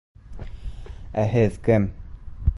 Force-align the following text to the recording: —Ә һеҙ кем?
—Ә 1.25 1.27
һеҙ 1.35 1.61
кем? 1.69 1.89